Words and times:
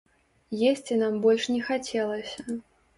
Есці 0.69 0.97
нам 1.03 1.21
больш 1.27 1.47
не 1.55 1.63
хацелася. 1.71 2.61